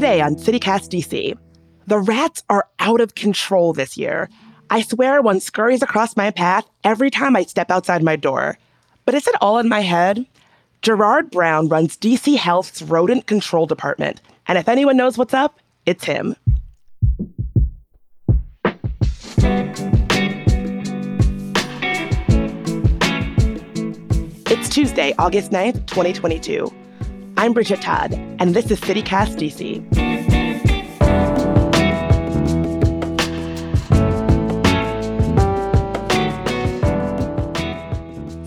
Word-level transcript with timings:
Today 0.00 0.22
on 0.22 0.36
CityCast 0.36 0.88
DC, 0.88 1.36
the 1.86 1.98
rats 1.98 2.42
are 2.48 2.66
out 2.78 3.02
of 3.02 3.14
control 3.14 3.74
this 3.74 3.98
year. 3.98 4.30
I 4.70 4.80
swear 4.80 5.20
one 5.20 5.40
scurries 5.40 5.82
across 5.82 6.16
my 6.16 6.30
path 6.30 6.66
every 6.82 7.10
time 7.10 7.36
I 7.36 7.42
step 7.42 7.70
outside 7.70 8.02
my 8.02 8.16
door. 8.16 8.56
But 9.04 9.14
is 9.14 9.26
it 9.26 9.34
all 9.42 9.58
in 9.58 9.68
my 9.68 9.80
head? 9.80 10.24
Gerard 10.80 11.30
Brown 11.30 11.68
runs 11.68 11.98
DC 11.98 12.38
Health's 12.38 12.80
rodent 12.80 13.26
control 13.26 13.66
department, 13.66 14.22
and 14.46 14.56
if 14.56 14.70
anyone 14.70 14.96
knows 14.96 15.18
what's 15.18 15.34
up, 15.34 15.60
it's 15.84 16.04
him. 16.06 16.34
It's 24.46 24.70
Tuesday, 24.70 25.12
August 25.18 25.50
9th, 25.50 25.86
2022. 25.88 26.72
I'm 27.40 27.54
Bridget 27.54 27.80
Todd, 27.80 28.12
and 28.38 28.54
this 28.54 28.70
is 28.70 28.78
CityCast 28.82 29.38
DC. 29.38 29.80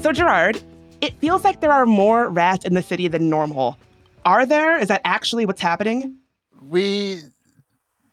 So, 0.03 0.11
Gerard, 0.11 0.61
it 1.01 1.17
feels 1.17 1.43
like 1.43 1.59
there 1.59 1.71
are 1.71 1.87
more 1.87 2.29
rats 2.29 2.65
in 2.65 2.75
the 2.75 2.83
city 2.83 3.07
than 3.07 3.31
normal. 3.31 3.79
Are 4.25 4.45
there? 4.45 4.77
Is 4.77 4.89
that 4.89 5.01
actually 5.05 5.47
what's 5.47 5.59
happening? 5.59 6.19
We 6.61 7.19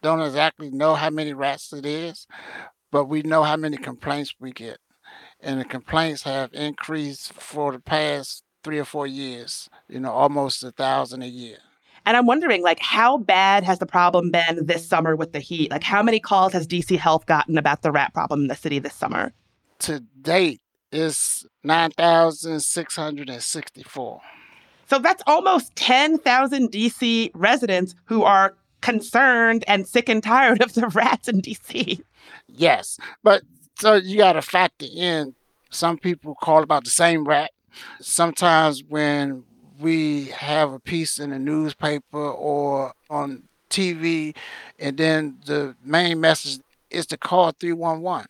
don't 0.01 0.21
exactly 0.21 0.71
know 0.71 0.95
how 0.95 1.11
many 1.11 1.33
rats 1.33 1.71
it 1.73 1.85
is, 1.85 2.25
but 2.91 3.05
we 3.05 3.21
know 3.21 3.43
how 3.43 3.55
many 3.55 3.77
complaints 3.77 4.33
we 4.39 4.51
get. 4.51 4.79
And 5.41 5.61
the 5.61 5.65
complaints 5.65 6.23
have 6.23 6.51
increased 6.55 7.33
for 7.33 7.71
the 7.71 7.79
past 7.79 8.43
three 8.63 8.79
or 8.79 8.85
four 8.85 9.07
years, 9.07 9.69
you 9.89 9.99
know, 9.99 10.11
almost 10.11 10.63
a 10.63 10.71
thousand 10.71 11.23
a 11.23 11.27
year. 11.27 11.57
And 12.05 12.15
I'm 12.17 12.25
wondering, 12.25 12.63
like, 12.63 12.79
how 12.79 13.17
bad 13.17 13.63
has 13.63 13.79
the 13.79 13.85
problem 13.85 14.31
been 14.31 14.65
this 14.65 14.87
summer 14.87 15.15
with 15.15 15.33
the 15.33 15.39
heat? 15.39 15.69
Like, 15.69 15.83
how 15.83 16.01
many 16.01 16.19
calls 16.19 16.53
has 16.53 16.67
DC 16.67 16.97
Health 16.97 17.27
gotten 17.27 17.57
about 17.57 17.83
the 17.83 17.91
rat 17.91 18.13
problem 18.13 18.41
in 18.41 18.47
the 18.47 18.55
city 18.55 18.79
this 18.79 18.95
summer? 18.95 19.33
To 19.79 19.99
date, 20.21 20.61
it's 20.91 21.45
9,664. 21.63 24.21
So 24.89 24.99
that's 24.99 25.23
almost 25.27 25.75
10,000 25.75 26.71
DC 26.71 27.31
residents 27.33 27.95
who 28.05 28.23
are 28.23 28.55
concerned 28.81 29.63
and 29.67 29.87
sick 29.87 30.09
and 30.09 30.23
tired 30.23 30.61
of 30.61 30.73
the 30.73 30.87
rats 30.89 31.27
in 31.27 31.41
DC. 31.41 32.01
Yes. 32.47 32.97
But 33.23 33.43
so 33.79 33.95
you 33.95 34.17
got 34.17 34.33
to 34.33 34.41
factor 34.41 34.87
in 34.93 35.33
some 35.69 35.97
people 35.97 36.35
call 36.35 36.63
about 36.63 36.83
the 36.83 36.89
same 36.89 37.25
rat. 37.25 37.51
Sometimes 37.99 38.83
when 38.83 39.43
we 39.79 40.25
have 40.25 40.73
a 40.73 40.79
piece 40.79 41.17
in 41.19 41.31
the 41.31 41.39
newspaper 41.39 42.29
or 42.29 42.93
on 43.09 43.43
TV, 43.69 44.35
and 44.77 44.97
then 44.97 45.39
the 45.45 45.75
main 45.83 46.19
message 46.19 46.59
is 46.89 47.05
to 47.07 47.17
call 47.17 47.51
311. 47.51 48.27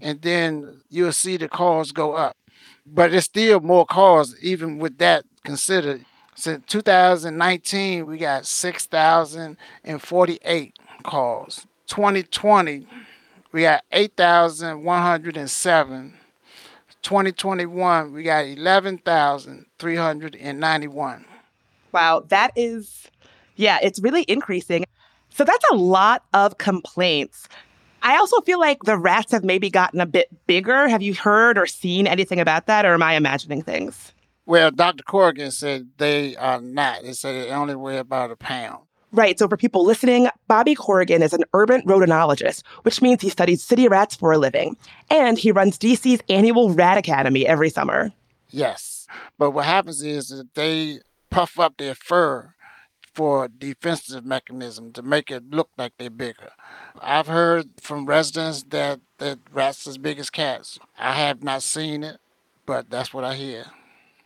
And 0.00 0.22
then 0.22 0.80
you'll 0.88 1.12
see 1.12 1.36
the 1.36 1.48
calls 1.48 1.92
go 1.92 2.14
up. 2.14 2.36
But 2.86 3.12
it's 3.12 3.26
still 3.26 3.60
more 3.60 3.84
calls, 3.84 4.34
even 4.40 4.78
with 4.78 4.96
that 4.98 5.24
considered. 5.44 6.06
Since 6.34 6.64
2019, 6.68 8.06
we 8.06 8.16
got 8.16 8.46
6,048 8.46 10.78
calls. 11.02 11.66
2020, 11.88 12.86
we 13.50 13.62
got 13.62 13.82
8,107. 13.90 16.14
2021, 17.02 18.12
we 18.12 18.22
got 18.22 18.46
11,391. 18.46 21.24
Wow, 21.92 22.24
that 22.28 22.52
is, 22.56 23.08
yeah, 23.56 23.78
it's 23.82 24.00
really 24.00 24.22
increasing. 24.22 24.86
So 25.30 25.44
that's 25.44 25.64
a 25.70 25.76
lot 25.76 26.24
of 26.34 26.58
complaints. 26.58 27.48
I 28.02 28.16
also 28.16 28.40
feel 28.42 28.60
like 28.60 28.82
the 28.84 28.96
rats 28.96 29.32
have 29.32 29.44
maybe 29.44 29.70
gotten 29.70 30.00
a 30.00 30.06
bit 30.06 30.28
bigger. 30.46 30.88
Have 30.88 31.02
you 31.02 31.14
heard 31.14 31.58
or 31.58 31.66
seen 31.66 32.06
anything 32.06 32.40
about 32.40 32.66
that, 32.66 32.84
or 32.84 32.94
am 32.94 33.02
I 33.02 33.14
imagining 33.14 33.62
things? 33.62 34.12
Well, 34.46 34.70
Dr. 34.70 35.02
Corrigan 35.04 35.50
said 35.50 35.88
they 35.98 36.36
are 36.36 36.60
not. 36.60 37.02
They 37.02 37.12
said 37.12 37.34
they 37.34 37.50
only 37.50 37.74
weigh 37.74 37.98
about 37.98 38.30
a 38.30 38.36
pound. 38.36 38.84
Right. 39.12 39.38
So, 39.38 39.48
for 39.48 39.56
people 39.56 39.84
listening, 39.84 40.28
Bobby 40.48 40.74
Corrigan 40.74 41.22
is 41.22 41.32
an 41.32 41.44
urban 41.54 41.82
rodentologist, 41.82 42.62
which 42.82 43.00
means 43.00 43.22
he 43.22 43.30
studies 43.30 43.62
city 43.62 43.88
rats 43.88 44.14
for 44.14 44.32
a 44.32 44.38
living. 44.38 44.76
And 45.10 45.38
he 45.38 45.50
runs 45.50 45.78
DC's 45.78 46.22
annual 46.28 46.70
Rat 46.70 46.98
Academy 46.98 47.46
every 47.46 47.70
summer. 47.70 48.12
Yes. 48.50 49.06
But 49.38 49.52
what 49.52 49.64
happens 49.64 50.02
is 50.02 50.28
that 50.28 50.54
they 50.54 51.00
puff 51.30 51.58
up 51.58 51.78
their 51.78 51.94
fur 51.94 52.54
for 53.14 53.46
a 53.46 53.48
defensive 53.48 54.24
mechanism 54.24 54.92
to 54.92 55.02
make 55.02 55.30
it 55.30 55.50
look 55.50 55.70
like 55.78 55.92
they're 55.98 56.10
bigger. 56.10 56.50
I've 57.00 57.26
heard 57.26 57.68
from 57.80 58.06
residents 58.06 58.62
that, 58.68 59.00
that 59.18 59.38
rats 59.52 59.86
as 59.86 59.98
big 59.98 60.18
as 60.18 60.30
cats. 60.30 60.78
I 60.98 61.14
have 61.14 61.42
not 61.42 61.62
seen 61.62 62.04
it, 62.04 62.18
but 62.66 62.90
that's 62.90 63.12
what 63.12 63.24
I 63.24 63.34
hear 63.34 63.64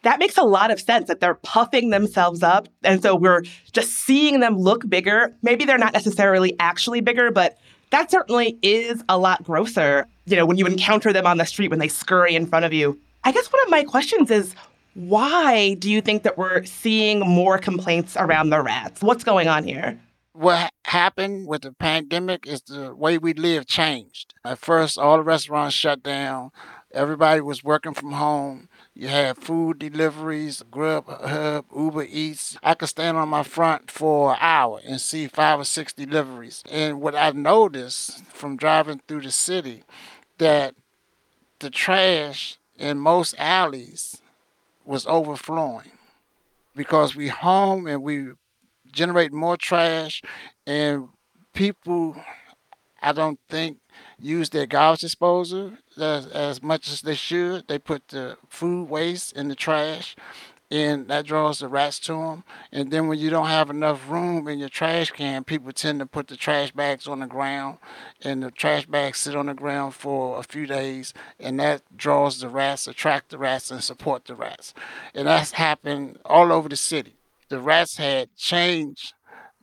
that 0.03 0.19
makes 0.19 0.37
a 0.37 0.43
lot 0.43 0.71
of 0.71 0.81
sense 0.81 1.09
that 1.09 1.21
they're 1.21 1.35
puffing 1.35 1.91
themselves 1.91 2.43
up. 2.43 2.69
And 2.83 3.03
so 3.03 3.15
we're 3.15 3.43
just 3.73 3.93
seeing 3.93 4.41
them 4.41 4.59
look 4.59 4.89
bigger. 4.89 5.35
Maybe 5.43 5.65
they're 5.65 5.79
not 5.79 5.93
necessarily 5.93 6.55
actually 6.59 7.01
bigger, 7.01 7.31
but 7.31 7.59
that 7.91 8.11
certainly 8.11 8.59
is 8.63 9.05
a 9.09 9.19
lot 9.19 9.45
grosser, 9.45 10.07
you 10.27 10.37
know, 10.37 10.47
when 10.47 10.57
you 10.57 10.67
encounter 10.67 11.13
them 11.13 11.27
on 11.27 11.39
the 11.39 11.45
street 11.45 11.69
when 11.69 11.79
they 11.79 11.89
scurry 11.89 12.35
in 12.35 12.47
front 12.47 12.65
of 12.65 12.73
you. 12.73 12.99
I 13.25 13.33
guess 13.33 13.47
one 13.53 13.63
of 13.63 13.71
my 13.71 13.85
questions 13.85 14.31
is 14.31 14.55
why 14.95 15.75
do 15.75 15.91
you 15.91 16.01
think 16.01 16.23
that 16.25 16.37
we're 16.37 16.65
seeing 16.65 17.21
more 17.21 17.59
complaints 17.59 18.17
around 18.17 18.51
the 18.51 18.61
rats? 18.61 19.03
What's 19.03 19.25
going 19.25 19.49
on 19.49 19.65
here? 19.65 19.99
What 20.33 20.71
happened 20.85 21.47
with 21.47 21.63
the 21.63 21.73
pandemic 21.73 22.47
is 22.47 22.63
the 22.63 22.95
way 22.95 23.19
we 23.19 23.35
live 23.35 23.67
changed. 23.67 24.35
At 24.45 24.59
first, 24.59 24.99
all 24.99 25.19
the 25.19 25.23
restaurants 25.23 25.75
shut 25.75 26.03
down. 26.03 26.51
Everybody 26.93 27.41
was 27.41 27.63
working 27.63 27.95
from 27.95 28.13
home. 28.13 28.69
You 28.95 29.09
have 29.09 29.39
food 29.39 29.79
deliveries, 29.79 30.63
Grubhub, 30.71 31.65
Uber 31.75 32.05
Eats. 32.05 32.59
I 32.63 32.75
could 32.75 32.91
stand 32.91 33.17
on 33.17 33.29
my 33.31 33.43
front 33.43 33.91
for 33.91 34.33
an 34.33 34.39
hour 34.41 34.81
and 34.87 35.01
see 35.01 35.27
five 35.29 35.61
or 35.61 35.65
six 35.65 35.93
deliveries. 35.95 36.63
And 36.71 37.01
what 37.01 37.15
I've 37.15 37.35
noticed 37.35 38.23
from 38.27 38.57
driving 38.57 39.01
through 39.09 39.23
the 39.23 39.31
city, 39.31 39.83
that 40.39 40.75
the 41.61 41.71
trash 41.71 42.59
in 42.79 42.99
most 42.99 43.35
alleys 43.39 44.21
was 44.85 45.07
overflowing 45.07 45.93
because 46.75 47.15
we 47.15 47.29
home 47.29 47.87
and 47.87 48.03
we 48.03 48.31
generate 48.93 49.33
more 49.33 49.57
trash 49.57 50.23
and 50.67 51.09
people 51.55 52.17
I 53.01 53.13
don't 53.13 53.39
think 53.49 53.79
use 54.23 54.51
their 54.51 54.67
garbage 54.67 55.01
disposal 55.01 55.73
as, 56.01 56.27
as 56.29 56.63
much 56.63 56.89
as 56.89 57.03
they 57.03 57.15
should. 57.15 57.69
They 57.69 57.79
put 57.79 58.09
the 58.09 58.37
food 58.49 58.89
waste 58.89 59.37
in 59.37 59.49
the 59.49 59.55
trash, 59.55 60.17
and 60.71 61.09
that 61.09 61.27
draws 61.27 61.59
the 61.59 61.69
rats 61.69 61.99
to 62.01 62.13
them. 62.13 62.45
And 62.71 62.91
then 62.91 63.09
when 63.09 63.19
you 63.19 63.29
don't 63.29 63.49
have 63.49 63.69
enough 63.69 64.09
room 64.09 64.49
in 64.49 64.59
your 64.59 64.69
trash 64.69 65.11
can, 65.11 65.45
people 65.45 65.73
tend 65.73 65.99
to 66.01 66.07
put 66.07 66.29
the 66.29 66.37
trash 66.37 66.71
bags 66.71 67.07
on 67.07 67.21
the 67.21 67.27
ground, 67.27 67.79
and 68.23 68.43
the 68.43 68.51
trash 68.51 68.87
bags 68.87 69.19
sit 69.19 69.37
on 69.37 69.47
the 69.47 69.55
ground 69.55 69.95
for 69.95 70.39
a 70.39 70.43
few 70.43 70.67
days, 70.67 71.13
and 71.39 71.59
that 71.61 71.83
draws 71.97 72.41
the 72.41 72.49
rats, 72.49 72.87
attract 72.87 73.31
the 73.31 73.39
rats, 73.39 73.71
and 73.71 73.83
support 73.83 74.25
the 74.25 74.35
rats. 74.35 74.73
And 75.15 75.27
that's 75.27 75.53
happened 75.53 76.19
all 76.25 76.53
over 76.53 76.69
the 76.69 76.77
city. 76.77 77.17
The 77.49 77.61
rats 77.61 77.99
had 77.99 78.35
changed 78.37 79.13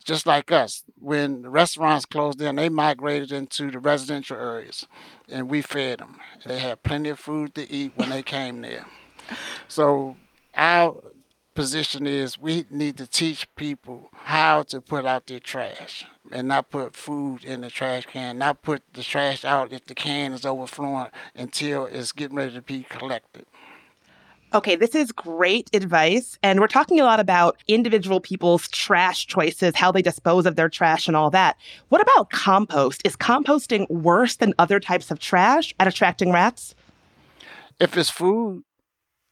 just 0.04 0.26
like 0.26 0.52
us. 0.52 0.84
When 1.00 1.44
the 1.44 1.50
restaurants 1.50 2.06
closed 2.06 2.40
down, 2.40 2.56
they 2.56 2.70
migrated 2.70 3.32
into 3.32 3.72
the 3.72 3.80
residential 3.80 4.38
areas 4.38 4.88
and 5.28 5.50
we 5.50 5.62
fed 5.62 6.00
them. 6.00 6.18
They 6.46 6.60
had 6.60 6.84
plenty 6.84 7.10
of 7.10 7.20
food 7.20 7.56
to 7.56 7.70
eat 7.72 7.94
when 7.96 8.10
they 8.10 8.24
came 8.24 8.62
there. 8.62 8.86
So 9.68 10.16
our 10.56 10.96
position 11.56 12.08
is 12.08 12.40
we 12.40 12.66
need 12.70 12.98
to 12.98 13.06
teach 13.06 13.48
people 13.56 14.10
how 14.14 14.64
to 14.64 14.80
put 14.80 15.06
out 15.06 15.28
their 15.28 15.40
trash 15.40 16.06
and 16.32 16.48
not 16.48 16.70
put 16.70 16.96
food 16.96 17.44
in 17.44 17.62
the 17.62 17.70
trash 17.70 18.06
can, 18.06 18.38
not 18.38 18.62
put 18.62 18.82
the 18.94 19.04
trash 19.04 19.44
out 19.44 19.74
if 19.74 19.86
the 19.86 19.96
can 19.96 20.34
is 20.34 20.46
overflowing 20.46 21.10
until 21.36 21.86
it's 21.86 22.12
getting 22.12 22.38
ready 22.38 22.54
to 22.54 22.62
be 22.62 22.84
collected. 22.84 23.46
Okay, 24.52 24.76
this 24.76 24.96
is 24.96 25.12
great 25.12 25.70
advice. 25.74 26.40
And 26.42 26.60
we're 26.60 26.68
talking 26.68 27.00
a 27.00 27.04
lot 27.04 27.20
about 27.20 27.58
individual 27.68 28.20
people's 28.20 28.68
trash 28.70 29.28
choices, 29.28 29.76
how 29.76 29.92
they 29.92 30.02
dispose 30.02 30.48
of 30.48 30.56
their 30.56 30.70
trash 30.70 31.08
and 31.08 31.16
all 31.16 31.30
that. 31.30 31.56
What 31.90 32.02
about 32.02 32.32
compost? 32.32 33.02
Is 33.06 33.16
composting 33.16 33.88
worse 33.92 34.38
than 34.38 34.56
other 34.58 34.80
types 34.80 35.12
of 35.12 35.20
trash 35.20 35.76
at 35.80 35.88
attracting 35.88 36.32
rats? 36.32 36.74
If 37.80 37.96
it's 37.96 38.10
food, 38.10 38.64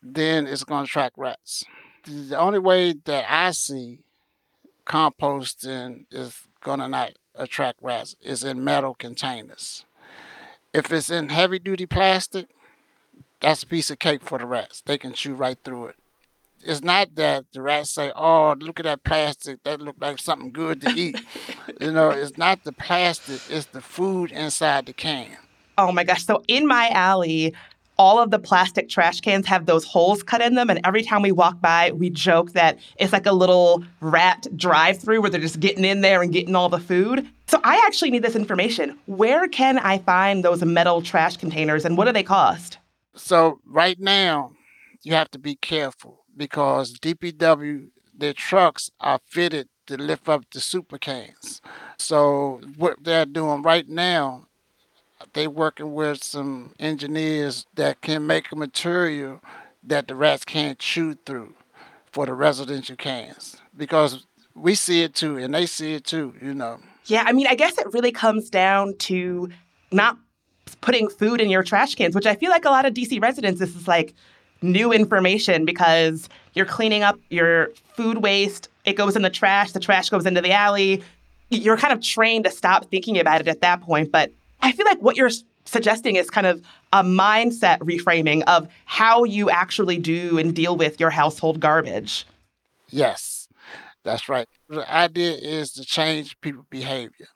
then 0.04 0.46
it's 0.46 0.64
going 0.64 0.86
to 0.86 0.90
attract 0.90 1.18
rats. 1.18 1.64
The 2.06 2.38
only 2.38 2.60
way 2.60 2.94
that 3.06 3.25
I 3.28 3.52
see 3.52 4.00
composting 4.86 6.06
is 6.12 6.42
going 6.62 6.80
to 6.80 6.88
not 6.88 7.14
attract 7.34 7.80
rats 7.81 8.16
is 8.22 8.44
in 8.44 8.64
metal 8.64 8.94
containers. 8.94 9.84
If 10.74 10.92
it's 10.92 11.10
in 11.10 11.30
heavy 11.30 11.58
duty 11.58 11.88
plastic, 11.88 12.50
that's 13.42 13.63
a 13.63 13.68
piece 13.68 13.89
of 13.92 14.00
cake 14.00 14.24
for 14.24 14.38
the 14.39 14.45
rats. 14.45 14.81
They 14.86 14.98
can 14.98 15.13
chew 15.13 15.34
right 15.36 15.57
through 15.63 15.88
it. 15.88 15.95
it's 16.63 16.81
not 16.81 17.16
that 17.16 17.45
the 17.54 17.62
rats 17.62 17.92
say, 17.92 18.12
"Oh, 18.16 18.56
look 18.60 18.80
at 18.80 18.84
that 18.84 19.04
plastic. 19.04 19.63
That 19.63 19.80
look 19.81 19.95
like 20.00 20.19
something 20.19 20.51
good 20.51 20.81
to 20.81 20.92
eat." 20.92 21.19
you 21.81 21.92
know, 21.92 22.10
it's 22.10 22.38
not 22.38 22.63
the 22.63 22.72
plastic; 22.74 23.42
it's 23.50 23.68
the 23.68 23.81
food 23.81 24.31
inside 24.31 24.88
the 24.88 24.94
can. 24.94 25.38
Oh 25.78 25.92
my 25.92 26.04
gosh! 26.04 26.25
So 26.25 26.44
in 26.48 26.68
my 26.68 26.89
alley, 26.89 27.54
all 27.98 28.19
of 28.19 28.31
the 28.31 28.39
plastic 28.39 28.89
trash 28.89 29.22
cans 29.22 29.45
have 29.48 29.66
those 29.68 29.86
holes 29.86 30.24
cut 30.24 30.42
in 30.42 30.56
them, 30.56 30.69
and 30.69 30.80
every 30.83 31.04
time 31.04 31.22
we 31.22 31.31
walk 31.31 31.62
by, 31.62 31.92
we 31.92 32.10
joke 32.10 32.54
that 32.54 32.80
it's 32.98 33.13
like 33.13 33.25
a 33.28 33.31
little 33.31 33.83
rat 34.01 34.48
drive-through 34.56 35.22
where 35.22 35.30
they're 35.30 35.42
just 35.42 35.60
getting 35.60 35.86
in 35.86 36.01
there 36.01 36.22
and 36.22 36.33
getting 36.33 36.56
all 36.56 36.69
the 36.69 36.80
food. 36.80 37.28
So 37.48 37.62
I 37.63 37.81
actually 37.86 38.12
need 38.12 38.24
this 38.24 38.36
information. 38.36 38.98
Where 39.06 39.48
can 39.48 39.78
I 39.80 40.00
find 40.00 40.44
those 40.44 40.63
metal 40.63 41.01
trash 41.01 41.38
containers, 41.38 41.86
and 41.86 41.98
what 41.98 42.06
do 42.06 42.12
they 42.12 42.24
cost? 42.24 42.80
So 43.18 43.60
right 43.66 44.00
now, 44.00 44.54
you 45.04 45.14
have 45.14 45.31
to 45.31 45.40
be 45.40 45.56
careful 45.56 46.24
because 46.36 46.94
DPW, 46.94 47.90
their 48.16 48.34
trucks 48.34 48.90
are 49.00 49.19
fitted 49.25 49.69
to 49.88 49.98
lift 49.98 50.30
up 50.30 50.44
the 50.52 50.60
super 50.60 50.98
cans. 50.98 51.62
So 51.98 52.62
what 52.78 53.04
they're 53.04 53.25
doing 53.25 53.62
right 53.62 53.88
now, 53.88 54.48
they're 55.34 55.50
working 55.50 55.94
with 55.94 56.24
some 56.24 56.74
engineers 56.80 57.66
that 57.75 58.02
can 58.02 58.28
make 58.28 58.52
a 58.52 58.56
material 58.56 59.42
that 59.84 60.08
the 60.08 60.16
rats 60.16 60.46
can't 60.46 60.78
chew 60.78 61.16
through 61.25 61.54
for 62.12 62.25
the 62.25 62.34
residential 62.34 62.96
cans 62.96 63.58
because 63.75 64.25
we 64.56 64.75
see 64.75 65.04
it 65.04 65.16
too 65.16 65.38
and 65.38 65.54
they 65.54 65.66
see 65.66 65.94
it 65.94 66.04
too, 66.04 66.34
you 66.42 66.54
know. 66.54 66.80
Yeah, 67.06 67.24
I 67.25 67.31
mean, 67.31 67.48
I 67.48 67.56
guess 67.56 67.78
it 67.78 67.88
really 67.94 68.12
comes 68.12 68.50
down 68.50 68.96
to 69.00 69.50
not 69.92 70.18
putting 70.82 71.10
food 71.10 71.42
in 71.42 71.50
your 71.50 71.64
trash 71.64 71.96
cans, 71.96 72.16
which 72.16 72.26
I 72.26 72.36
feel 72.36 72.50
like 72.50 72.66
a 72.66 72.70
lot 72.70 72.86
of 72.86 72.94
DC 72.94 73.22
residents, 73.22 73.60
this 73.60 73.76
is 73.76 73.88
like 73.88 74.14
new 74.62 74.92
information 74.92 75.66
because 75.66 76.30
you're 76.54 76.66
cleaning 76.66 77.04
up 77.04 77.20
your 77.30 77.70
food 77.96 78.20
waste. 78.20 78.70
It 78.86 78.94
goes 78.94 79.16
in 79.16 79.22
the 79.22 79.30
trash, 79.30 79.72
the 79.72 79.80
trash 79.80 80.10
goes 80.10 80.26
into 80.26 80.42
the 80.42 80.52
alley. 80.52 81.04
You're 81.50 81.78
kind 81.78 81.94
of 81.94 82.02
trained 82.02 82.46
to 82.46 82.52
stop 82.52 82.86
thinking 82.86 83.20
about 83.20 83.42
it 83.42 83.48
at 83.48 83.62
that 83.62 83.82
point. 83.82 84.12
But 84.12 84.32
I 84.62 84.72
feel 84.72 84.86
like 84.86 85.02
what 85.02 85.16
you're 85.16 85.32
suggesting 85.66 86.16
is 86.16 86.30
kind 86.30 86.48
of 86.48 86.64
a 86.94 87.04
mindset 87.04 87.80
reframing 87.80 88.44
of 88.48 88.68
how 88.86 89.24
you 89.24 89.50
actually 89.50 89.98
do 89.98 90.38
and 90.38 90.56
deal 90.56 90.76
with 90.76 91.00
your 91.00 91.10
household 91.10 91.60
garbage. 91.60 92.26
Yes, 92.90 93.48
that's 94.04 94.30
right. 94.30 94.48
The 94.70 94.90
idea 94.92 95.34
is 95.34 95.74
to 95.74 95.86
change 95.86 96.40
people's 96.42 96.66
behavior. 96.70 97.28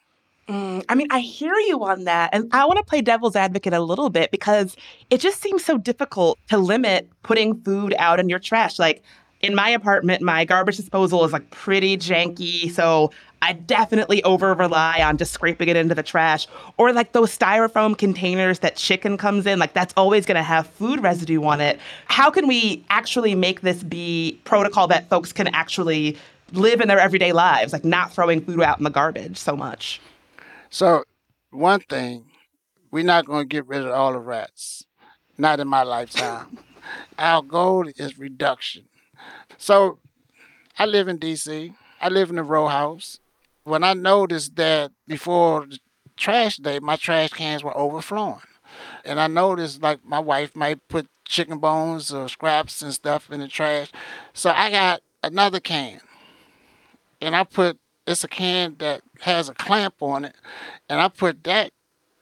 Mm, 0.51 0.83
I 0.89 0.95
mean, 0.95 1.07
I 1.11 1.21
hear 1.21 1.55
you 1.55 1.81
on 1.85 2.03
that. 2.03 2.31
And 2.33 2.49
I 2.51 2.65
want 2.65 2.77
to 2.77 2.83
play 2.83 3.01
devil's 3.01 3.37
advocate 3.37 3.71
a 3.71 3.79
little 3.79 4.09
bit 4.09 4.31
because 4.31 4.75
it 5.09 5.21
just 5.21 5.41
seems 5.41 5.63
so 5.63 5.77
difficult 5.77 6.37
to 6.49 6.57
limit 6.57 7.09
putting 7.23 7.61
food 7.61 7.95
out 7.97 8.19
in 8.19 8.27
your 8.27 8.39
trash. 8.39 8.77
Like 8.77 9.01
in 9.39 9.55
my 9.55 9.69
apartment, 9.69 10.21
my 10.21 10.43
garbage 10.43 10.75
disposal 10.75 11.23
is 11.23 11.31
like 11.31 11.49
pretty 11.51 11.95
janky. 11.97 12.69
So 12.69 13.11
I 13.41 13.53
definitely 13.53 14.21
over 14.25 14.53
rely 14.53 15.01
on 15.01 15.15
just 15.15 15.31
scraping 15.31 15.69
it 15.69 15.77
into 15.77 15.95
the 15.95 16.03
trash. 16.03 16.47
Or 16.75 16.91
like 16.91 17.13
those 17.13 17.35
styrofoam 17.35 17.97
containers 17.97 18.59
that 18.59 18.75
chicken 18.75 19.15
comes 19.17 19.45
in, 19.45 19.57
like 19.57 19.71
that's 19.71 19.93
always 19.95 20.25
going 20.25 20.35
to 20.35 20.43
have 20.43 20.67
food 20.67 21.01
residue 21.01 21.41
on 21.45 21.61
it. 21.61 21.79
How 22.07 22.29
can 22.29 22.45
we 22.45 22.83
actually 22.89 23.35
make 23.35 23.61
this 23.61 23.83
be 23.83 24.37
protocol 24.43 24.85
that 24.89 25.07
folks 25.07 25.31
can 25.31 25.47
actually 25.47 26.17
live 26.51 26.81
in 26.81 26.89
their 26.89 26.99
everyday 26.99 27.31
lives, 27.31 27.71
like 27.71 27.85
not 27.85 28.11
throwing 28.11 28.43
food 28.43 28.59
out 28.59 28.79
in 28.79 28.83
the 28.83 28.89
garbage 28.89 29.37
so 29.37 29.55
much? 29.55 30.01
So, 30.73 31.03
one 31.49 31.81
thing, 31.81 32.27
we're 32.91 33.03
not 33.03 33.25
going 33.25 33.43
to 33.43 33.53
get 33.53 33.67
rid 33.67 33.81
of 33.81 33.91
all 33.91 34.13
the 34.13 34.19
rats, 34.19 34.85
not 35.37 35.59
in 35.59 35.67
my 35.67 35.83
lifetime. 35.83 36.59
Our 37.19 37.41
goal 37.41 37.89
is 37.97 38.17
reduction. 38.17 38.85
So, 39.57 39.99
I 40.79 40.85
live 40.85 41.09
in 41.09 41.19
DC. 41.19 41.75
I 41.99 42.07
live 42.07 42.29
in 42.29 42.39
a 42.39 42.43
row 42.43 42.67
house. 42.67 43.19
When 43.65 43.83
I 43.83 43.93
noticed 43.93 44.55
that 44.55 44.93
before 45.09 45.65
the 45.65 45.77
trash 46.15 46.55
day, 46.55 46.79
my 46.79 46.95
trash 46.95 47.31
cans 47.31 47.65
were 47.65 47.77
overflowing. 47.77 48.39
And 49.03 49.19
I 49.19 49.27
noticed 49.27 49.81
like 49.81 50.05
my 50.05 50.19
wife 50.19 50.55
might 50.55 50.87
put 50.87 51.09
chicken 51.25 51.59
bones 51.59 52.13
or 52.13 52.29
scraps 52.29 52.81
and 52.81 52.93
stuff 52.93 53.29
in 53.29 53.41
the 53.41 53.49
trash. 53.49 53.91
So 54.33 54.51
I 54.51 54.71
got 54.71 55.01
another 55.21 55.59
can. 55.59 55.99
And 57.19 57.35
I 57.35 57.43
put 57.43 57.77
it's 58.07 58.23
a 58.23 58.27
can 58.27 58.75
that 58.79 59.01
has 59.21 59.49
a 59.49 59.53
clamp 59.53 59.95
on 60.01 60.25
it, 60.25 60.35
and 60.89 60.99
I 60.99 61.07
put 61.07 61.43
that 61.43 61.71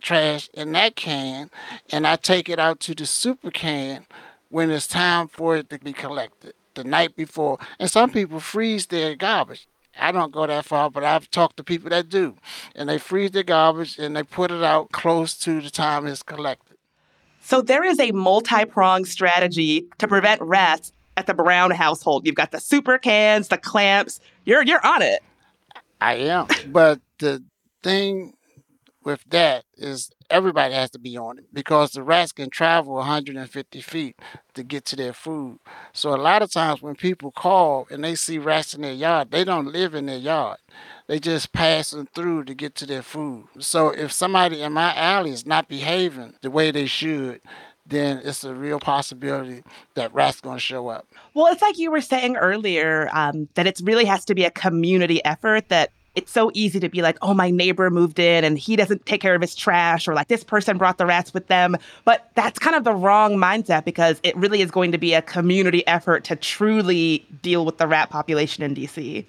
trash 0.01 0.49
in 0.53 0.71
that 0.73 0.95
can, 0.95 1.49
and 1.91 2.07
I 2.07 2.15
take 2.15 2.49
it 2.49 2.59
out 2.59 2.79
to 2.81 2.95
the 2.95 3.05
super 3.05 3.51
can 3.51 4.05
when 4.49 4.71
it's 4.71 4.87
time 4.87 5.27
for 5.27 5.57
it 5.57 5.69
to 5.69 5.79
be 5.79 5.93
collected 5.93 6.53
the 6.75 6.83
night 6.83 7.15
before. 7.15 7.57
And 7.79 7.89
some 7.89 8.11
people 8.11 8.39
freeze 8.39 8.87
their 8.87 9.15
garbage. 9.15 9.67
I 9.99 10.11
don't 10.11 10.31
go 10.31 10.47
that 10.47 10.65
far, 10.65 10.89
but 10.89 11.03
I've 11.03 11.29
talked 11.29 11.57
to 11.57 11.63
people 11.63 11.89
that 11.89 12.09
do. 12.09 12.35
And 12.75 12.87
they 12.87 12.97
freeze 12.97 13.31
their 13.31 13.43
garbage 13.43 13.99
and 13.99 14.15
they 14.15 14.23
put 14.23 14.49
it 14.49 14.63
out 14.63 14.91
close 14.91 15.37
to 15.39 15.61
the 15.61 15.69
time 15.69 16.07
it's 16.07 16.23
collected. 16.23 16.77
So 17.41 17.61
there 17.61 17.83
is 17.83 17.99
a 17.99 18.11
multi 18.11 18.65
pronged 18.65 19.07
strategy 19.07 19.87
to 19.97 20.07
prevent 20.07 20.41
rats 20.41 20.93
at 21.17 21.27
the 21.27 21.33
Brown 21.33 21.71
household. 21.71 22.25
You've 22.25 22.35
got 22.35 22.51
the 22.51 22.59
super 22.59 22.97
cans, 22.97 23.49
the 23.49 23.57
clamps. 23.57 24.19
You're 24.45 24.63
you're 24.63 24.85
on 24.85 25.01
it. 25.01 25.21
I 26.01 26.15
am. 26.15 26.47
But 26.67 26.99
the 27.19 27.43
thing 27.83 28.33
with 29.03 29.23
that 29.29 29.63
is 29.77 30.11
everybody 30.29 30.73
has 30.73 30.91
to 30.91 30.99
be 30.99 31.17
on 31.17 31.39
it 31.39 31.45
because 31.53 31.91
the 31.91 32.03
rats 32.03 32.31
can 32.31 32.49
travel 32.49 32.95
150 32.95 33.81
feet 33.81 34.19
to 34.53 34.63
get 34.63 34.85
to 34.85 34.95
their 34.95 35.13
food. 35.13 35.59
So 35.93 36.13
a 36.13 36.17
lot 36.17 36.41
of 36.41 36.51
times 36.51 36.81
when 36.81 36.95
people 36.95 37.31
call 37.31 37.87
and 37.89 38.03
they 38.03 38.15
see 38.15 38.37
rats 38.37 38.73
in 38.73 38.81
their 38.81 38.93
yard, 38.93 39.31
they 39.31 39.43
don't 39.43 39.71
live 39.71 39.95
in 39.95 40.05
their 40.05 40.17
yard. 40.17 40.57
They 41.07 41.19
just 41.19 41.53
passing 41.53 42.07
through 42.13 42.43
to 42.45 42.53
get 42.53 42.75
to 42.75 42.85
their 42.85 43.01
food. 43.01 43.45
So 43.59 43.89
if 43.89 44.11
somebody 44.11 44.61
in 44.61 44.73
my 44.73 44.93
alley 44.95 45.31
is 45.31 45.45
not 45.45 45.67
behaving 45.67 46.35
the 46.41 46.51
way 46.51 46.69
they 46.71 46.85
should, 46.85 47.41
then 47.89 48.21
it's 48.24 48.44
a 48.44 48.53
real 48.53 48.80
possibility 48.80 49.63
that 49.95 50.13
rats 50.13 50.41
going 50.41 50.57
to 50.57 50.62
show 50.62 50.88
up. 50.88 51.07
Well, 51.33 51.47
it's 51.47 51.62
like 51.62 51.77
you 51.77 51.91
were 51.91 52.01
saying 52.01 52.38
earlier 52.38 53.09
um, 53.13 53.50
that 53.56 53.68
it 53.68 53.80
really 53.83 54.06
has 54.06 54.25
to 54.25 54.36
be 54.36 54.45
a 54.45 54.51
community 54.51 55.24
effort. 55.25 55.69
That 55.69 55.91
it's 56.15 56.31
so 56.31 56.51
easy 56.53 56.80
to 56.80 56.89
be 56.89 57.01
like, 57.01 57.18
oh, 57.21 57.33
my 57.33 57.50
neighbor 57.50 57.89
moved 57.89 58.19
in 58.19 58.44
and 58.44 58.57
he 58.57 58.75
doesn't 58.75 59.06
take 59.06 59.21
care 59.21 59.36
of 59.36 59.41
his 59.41 59.56
trash, 59.56 60.07
or 60.07 60.13
like 60.13 60.27
this 60.27 60.44
person 60.44 60.77
brought 60.77 60.97
the 60.97 61.06
rats 61.06 61.33
with 61.33 61.47
them. 61.47 61.77
But 62.06 62.30
that's 62.36 62.59
kind 62.59 62.75
of 62.75 62.83
the 62.83 62.94
wrong 62.94 63.36
mindset 63.36 63.86
because 63.86 64.19
it 64.24 64.35
really 64.35 64.62
is 64.62 64.71
going 64.71 64.92
to 64.92 64.97
be 64.97 65.13
a 65.13 65.21
community 65.21 65.85
effort 65.88 66.24
to 66.25 66.35
truly 66.35 67.25
deal 67.42 67.65
with 67.65 67.77
the 67.77 67.88
rat 67.88 68.09
population 68.09 68.63
in 68.63 68.75
DC. 68.75 69.25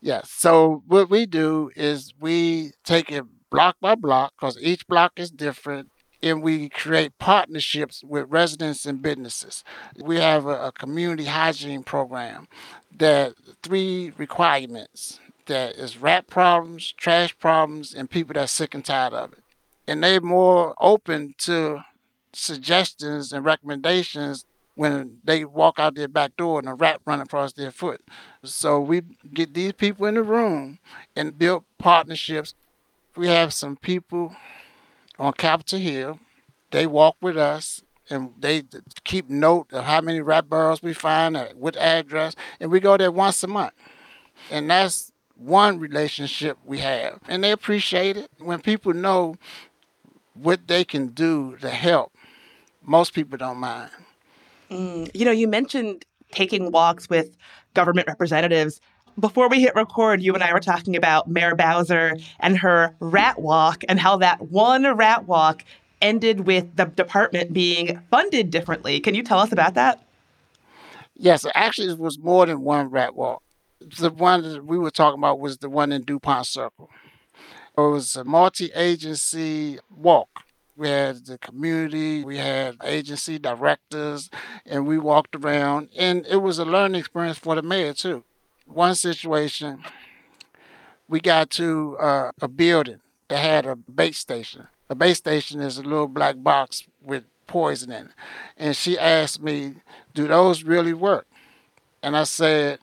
Yes. 0.00 0.30
So 0.30 0.82
what 0.86 1.10
we 1.10 1.26
do 1.26 1.70
is 1.76 2.12
we 2.20 2.72
take 2.84 3.10
it 3.10 3.24
block 3.50 3.76
by 3.80 3.94
block 3.94 4.32
because 4.38 4.58
each 4.60 4.86
block 4.86 5.12
is 5.16 5.30
different 5.30 5.88
and 6.22 6.42
we 6.42 6.68
create 6.68 7.16
partnerships 7.18 8.02
with 8.02 8.26
residents 8.28 8.86
and 8.86 9.00
businesses. 9.00 9.62
We 9.96 10.16
have 10.16 10.46
a, 10.46 10.66
a, 10.66 10.72
community 10.72 11.26
hygiene 11.26 11.82
program 11.82 12.48
that 12.96 13.34
three 13.62 14.12
requirements 14.16 15.20
that 15.46 15.76
is 15.76 15.98
rat 15.98 16.26
problems, 16.26 16.92
trash 16.92 17.36
problems, 17.38 17.94
and 17.94 18.10
people 18.10 18.34
that 18.34 18.44
are 18.44 18.48
sick 18.48 18.74
and 18.74 18.84
tired 18.84 19.12
of 19.14 19.32
it. 19.32 19.38
And 19.86 20.02
they're 20.02 20.20
more 20.20 20.74
open 20.80 21.34
to 21.38 21.84
suggestions 22.32 23.32
and 23.32 23.44
recommendations 23.44 24.44
when 24.74 25.18
they 25.24 25.44
walk 25.44 25.78
out 25.78 25.94
their 25.94 26.08
back 26.08 26.36
door 26.36 26.58
and 26.58 26.68
a 26.68 26.74
rat 26.74 27.00
run 27.04 27.20
across 27.20 27.52
their 27.52 27.70
foot. 27.70 28.00
So 28.44 28.80
we 28.80 29.02
get 29.32 29.54
these 29.54 29.72
people 29.72 30.06
in 30.06 30.14
the 30.14 30.22
room 30.22 30.78
and 31.16 31.36
build 31.36 31.64
partnerships. 31.78 32.54
We 33.16 33.28
have 33.28 33.52
some 33.52 33.76
people 33.76 34.36
on 35.18 35.32
Capitol 35.32 35.78
Hill. 35.78 36.20
They 36.70 36.86
walk 36.86 37.16
with 37.20 37.36
us 37.36 37.82
and 38.10 38.32
they 38.38 38.64
keep 39.04 39.28
note 39.28 39.72
of 39.72 39.84
how 39.84 40.00
many 40.00 40.20
rat 40.20 40.48
burrows 40.48 40.82
we 40.82 40.94
find, 40.94 41.36
at 41.36 41.56
what 41.56 41.76
address, 41.76 42.34
and 42.60 42.70
we 42.70 42.80
go 42.80 42.96
there 42.96 43.12
once 43.12 43.42
a 43.42 43.46
month. 43.46 43.72
And 44.50 44.70
that's 44.70 45.12
one 45.36 45.78
relationship 45.78 46.58
we 46.64 46.78
have. 46.78 47.20
And 47.28 47.44
they 47.44 47.50
appreciate 47.50 48.16
it 48.16 48.30
when 48.38 48.60
people 48.60 48.94
know 48.94 49.36
what 50.34 50.66
they 50.68 50.84
can 50.84 51.08
do 51.08 51.56
to 51.60 51.70
help. 51.70 52.12
Most 52.82 53.12
people 53.12 53.36
don't 53.36 53.58
mind. 53.58 53.90
Mm, 54.70 55.10
you 55.14 55.24
know, 55.24 55.30
you 55.30 55.48
mentioned 55.48 56.04
taking 56.32 56.70
walks 56.72 57.08
with 57.08 57.36
government 57.74 58.06
representatives. 58.08 58.80
Before 59.18 59.48
we 59.48 59.60
hit 59.60 59.74
record, 59.74 60.22
you 60.22 60.34
and 60.34 60.42
I 60.42 60.52
were 60.52 60.60
talking 60.60 60.94
about 60.96 61.28
Mayor 61.28 61.54
Bowser 61.54 62.16
and 62.40 62.56
her 62.58 62.94
rat 63.00 63.40
walk 63.40 63.82
and 63.88 63.98
how 63.98 64.16
that 64.18 64.50
one 64.50 64.84
rat 64.96 65.26
walk 65.26 65.64
ended 66.00 66.46
with 66.46 66.76
the 66.76 66.84
department 66.84 67.52
being 67.52 68.00
funded 68.10 68.50
differently. 68.50 69.00
Can 69.00 69.14
you 69.14 69.22
tell 69.22 69.40
us 69.40 69.50
about 69.50 69.74
that? 69.74 70.04
Yes, 71.14 71.44
actually, 71.54 71.88
it 71.88 71.98
was 71.98 72.18
more 72.18 72.46
than 72.46 72.62
one 72.62 72.90
rat 72.90 73.16
walk. 73.16 73.42
The 73.98 74.10
one 74.10 74.42
that 74.42 74.64
we 74.64 74.78
were 74.78 74.92
talking 74.92 75.18
about 75.18 75.40
was 75.40 75.58
the 75.58 75.68
one 75.68 75.90
in 75.90 76.04
DuPont 76.04 76.46
Circle. 76.46 76.88
It 77.76 77.80
was 77.80 78.14
a 78.14 78.24
multi 78.24 78.70
agency 78.74 79.78
walk 79.90 80.44
we 80.78 80.88
had 80.88 81.26
the 81.26 81.38
community, 81.38 82.24
we 82.24 82.38
had 82.38 82.76
agency 82.84 83.36
directors, 83.36 84.30
and 84.64 84.86
we 84.86 84.96
walked 84.96 85.34
around. 85.34 85.88
And 85.98 86.24
it 86.26 86.36
was 86.36 86.60
a 86.60 86.64
learning 86.64 87.00
experience 87.00 87.36
for 87.36 87.56
the 87.56 87.62
mayor, 87.62 87.92
too. 87.92 88.22
One 88.68 88.94
situation, 88.94 89.82
we 91.08 91.20
got 91.20 91.50
to 91.50 91.96
uh, 91.98 92.30
a 92.40 92.48
building 92.48 93.00
that 93.28 93.38
had 93.38 93.66
a 93.66 93.76
bait 93.76 94.14
station. 94.14 94.68
A 94.90 94.94
bait 94.94 95.14
station 95.14 95.60
is 95.60 95.78
a 95.78 95.82
little 95.82 96.08
black 96.08 96.36
box 96.38 96.84
with 97.02 97.24
poison 97.46 97.90
in 97.90 98.06
it. 98.06 98.12
And 98.56 98.76
she 98.76 98.98
asked 98.98 99.42
me, 99.42 99.74
Do 100.14 100.28
those 100.28 100.62
really 100.62 100.94
work? 100.94 101.26
And 102.02 102.16
I 102.16 102.24
said, 102.24 102.78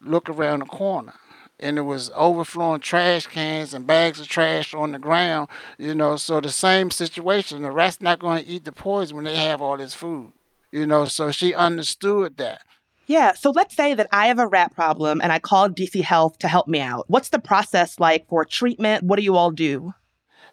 Look 0.00 0.28
around 0.28 0.60
the 0.60 0.66
corner 0.66 1.14
and 1.60 1.76
it 1.76 1.82
was 1.82 2.10
overflowing 2.14 2.80
trash 2.80 3.26
cans 3.26 3.74
and 3.74 3.86
bags 3.86 4.18
of 4.18 4.26
trash 4.28 4.74
on 4.74 4.92
the 4.92 4.98
ground, 4.98 5.48
you 5.78 5.94
know. 5.94 6.16
So 6.16 6.40
the 6.40 6.50
same 6.50 6.90
situation, 6.90 7.62
the 7.62 7.70
rat's 7.70 8.00
not 8.00 8.18
going 8.18 8.42
to 8.42 8.50
eat 8.50 8.64
the 8.64 8.72
poison 8.72 9.16
when 9.16 9.26
they 9.26 9.36
have 9.36 9.60
all 9.60 9.76
this 9.76 9.94
food, 9.94 10.32
you 10.72 10.86
know. 10.86 11.04
So 11.04 11.30
she 11.30 11.54
understood 11.54 12.38
that. 12.38 12.62
Yeah. 13.10 13.34
So 13.34 13.50
let's 13.50 13.74
say 13.74 13.94
that 13.94 14.06
I 14.12 14.28
have 14.28 14.38
a 14.38 14.46
rat 14.46 14.72
problem 14.74 15.20
and 15.20 15.32
I 15.32 15.40
called 15.40 15.76
DC 15.76 16.02
Health 16.02 16.38
to 16.38 16.48
help 16.48 16.68
me 16.68 16.80
out. 16.80 17.04
What's 17.08 17.30
the 17.30 17.40
process 17.40 17.98
like 17.98 18.28
for 18.28 18.44
treatment? 18.44 19.02
What 19.02 19.16
do 19.16 19.22
you 19.22 19.36
all 19.36 19.50
do? 19.50 19.94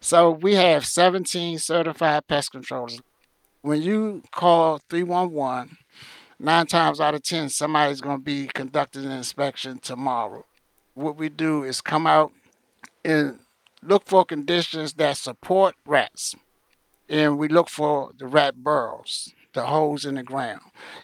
So 0.00 0.30
we 0.30 0.54
have 0.54 0.84
17 0.84 1.58
certified 1.60 2.26
pest 2.26 2.50
controllers. 2.50 3.00
When 3.62 3.82
you 3.82 4.22
call 4.32 4.80
311, 4.90 5.76
nine 6.40 6.66
times 6.66 7.00
out 7.00 7.14
of 7.14 7.22
10, 7.22 7.48
somebody's 7.48 8.00
going 8.00 8.18
to 8.18 8.22
be 8.22 8.48
conducting 8.48 9.04
an 9.04 9.12
inspection 9.12 9.78
tomorrow 9.78 10.44
what 10.98 11.16
we 11.16 11.28
do 11.28 11.62
is 11.62 11.80
come 11.80 12.06
out 12.06 12.32
and 13.04 13.38
look 13.82 14.06
for 14.06 14.24
conditions 14.24 14.94
that 14.94 15.16
support 15.16 15.76
rats. 15.86 16.34
And 17.08 17.38
we 17.38 17.48
look 17.48 17.70
for 17.70 18.10
the 18.18 18.26
rat 18.26 18.56
burrows, 18.56 19.32
the 19.58 19.66
holes 19.66 20.04
in 20.04 20.14
the 20.14 20.22
ground. 20.22 20.60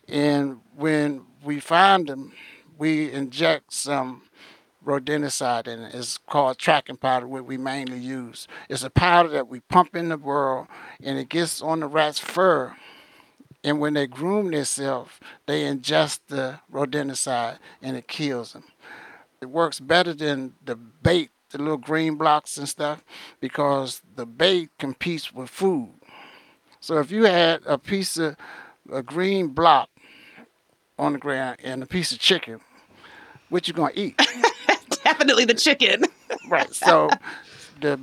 And 0.07 0.61
when 0.77 1.27
we 1.43 1.59
find 1.59 2.07
them, 2.07 2.33
we 2.79 3.11
inject 3.11 3.73
some 3.73 4.23
rodenticide 4.87 5.67
in 5.67 5.81
it. 5.81 5.95
It's 5.95 6.19
called 6.19 6.59
tracking 6.59 6.99
powder, 6.99 7.27
what 7.27 7.47
we 7.47 7.57
mainly 7.57 7.99
use. 7.99 8.47
It's 8.69 8.85
a 8.85 8.91
powder 8.91 9.29
that 9.31 9.49
we 9.49 9.59
pump 9.59 9.97
in 9.97 10.09
the 10.09 10.17
burrow 10.17 10.69
and 11.03 11.19
it 11.19 11.29
gets 11.29 11.61
on 11.61 11.81
the 11.81 11.89
rat's 11.89 12.21
fur. 12.21 12.77
And 13.65 13.81
when 13.81 13.95
they 13.95 14.07
groom 14.07 14.53
themselves, 14.53 15.19
they 15.47 15.63
ingest 15.63 16.21
the 16.29 16.61
rodenticide 16.73 17.59
and 17.83 17.97
it 17.97 18.07
kills 18.07 18.53
them. 18.53 18.65
It 19.41 19.47
works 19.47 19.81
better 19.81 20.15
than 20.15 20.55
the 20.65 20.77
bait, 20.77 21.31
the 21.51 21.59
little 21.59 21.77
green 21.77 22.15
blocks 22.15 22.57
and 22.57 22.69
stuff, 22.69 23.03
because 23.41 24.01
the 24.15 24.27
bait 24.27 24.71
competes 24.79 25.33
with 25.33 25.51
food. 25.51 25.91
So 26.85 26.99
if 26.99 27.11
you 27.11 27.25
had 27.25 27.63
a 27.65 27.79
piece 27.79 28.19
of 28.19 28.37
a 28.93 29.03
green 29.03 29.49
block 29.49 29.89
on 30.99 31.15
the 31.15 31.19
ground 31.19 31.57
and 31.65 31.83
a 31.83 31.87
piece 31.87 32.13
of 32.13 32.19
chicken, 32.19 32.61
what 33.49 33.67
you 33.67 33.73
gonna 33.73 33.93
eat? 33.95 34.21
Definitely 35.03 35.47
the 35.47 35.55
chicken. 35.55 36.05
right. 36.47 36.75
So 36.75 37.09
the 37.81 37.99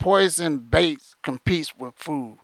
poison 0.00 0.58
bait 0.58 0.98
competes 1.22 1.72
with 1.78 1.94
food, 1.94 2.38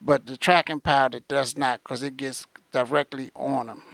but 0.00 0.26
the 0.26 0.36
tracking 0.36 0.80
powder 0.80 1.20
does 1.28 1.56
not 1.56 1.84
because 1.84 2.02
it 2.02 2.16
gets 2.16 2.44
directly 2.72 3.30
on 3.36 3.68
them. 3.68 3.84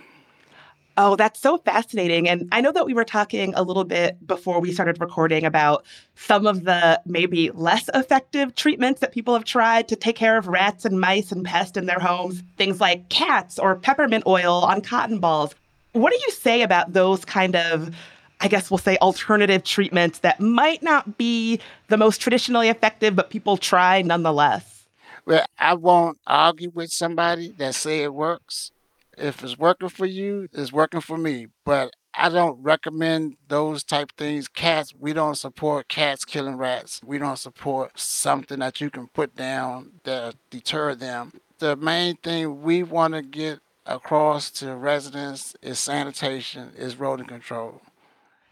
Oh, 0.97 1.17
that's 1.17 1.41
so 1.41 1.59
fascinating. 1.59 2.29
And 2.29 2.49
I 2.53 2.61
know 2.61 2.71
that 2.71 2.87
we 2.87 2.95
were 2.95 3.05
talking 3.05 3.53
a 3.55 3.65
little 3.65 3.83
bit 3.83 4.25
before 4.25 4.61
we 4.61 4.73
started 4.73 5.01
recording 5.01 5.45
about 5.45 5.85
some 6.15 6.47
of 6.47 6.65
the 6.65 7.01
maybe 7.05 7.51
less 7.51 7.91
effective 7.95 8.55
treatments 8.55 9.01
that 9.01 9.13
people 9.13 9.35
have 9.35 9.45
tried 9.45 9.89
to 9.89 9.97
take 9.97 10.15
care 10.15 10.37
of 10.37 10.47
rats 10.47 10.85
and 10.85 11.01
mice 11.01 11.33
and 11.33 11.45
pests 11.45 11.77
in 11.77 11.87
their 11.87 11.99
homes, 11.99 12.45
things 12.57 12.81
like 12.81 13.09
cats 13.09 13.59
or 13.59 13.75
peppermint 13.75 14.25
oil 14.27 14.63
on 14.63 14.81
cotton 14.81 15.19
balls. 15.19 15.53
What 15.93 16.13
do 16.13 16.19
you 16.25 16.31
say 16.31 16.63
about 16.63 16.93
those 16.93 17.25
kind 17.25 17.57
of, 17.57 17.93
I 18.41 18.47
guess 18.47 18.71
we'll 18.71 18.79
say, 18.79 18.97
alternative 18.99 19.65
treatments 19.65 20.21
that 20.21 20.39
might 20.39 20.83
not 20.83 21.19
be 21.19 21.59
the 21.89 21.97
most 21.97 22.21
traditionally 22.21 22.69
effective, 22.69 23.17
but 23.17 23.31
people 23.31 23.57
try 23.57 24.03
nonetheless? 24.03 24.85
Well, 25.27 25.45
I 25.59 25.75
won't 25.75 26.19
argue 26.25 26.71
with 26.73 26.93
somebody 26.93 27.53
that 27.59 27.75
say 27.75 28.05
it 28.05 28.15
works 28.15 28.71
if 29.19 29.43
it's 29.43 29.59
working 29.59 29.89
for 29.89 30.07
you, 30.07 30.49
it's 30.53 30.73
working 30.73 31.01
for 31.01 31.17
me. 31.17 31.49
But 31.65 31.93
I 32.15 32.29
don't 32.29 32.63
recommend 32.63 33.37
those 33.49 33.83
type 33.83 34.13
things. 34.17 34.47
Cats, 34.47 34.95
we 34.99 35.13
don't 35.13 35.35
support 35.35 35.89
cats 35.89 36.25
killing 36.25 36.57
rats. 36.57 37.01
We 37.05 37.19
don't 37.19 37.39
support 37.39 37.99
something 37.99 38.61
that 38.61 38.81
you 38.81 38.91
can 38.91 39.09
put 39.09 39.35
down 39.35 40.01
that 40.05 40.37
deter 40.51 40.95
them. 40.95 41.33
The 41.59 41.77
main 41.77 42.17
thing 42.17 42.63
we 42.63 42.83
want 42.83 43.15
to 43.15 43.23
get 43.23 43.61
across 43.87 44.51
to 44.53 44.75
residents 44.77 45.55
is 45.61 45.79
sanitation, 45.79 46.73
is 46.77 46.97
rodent 46.97 47.29
control. 47.29 47.83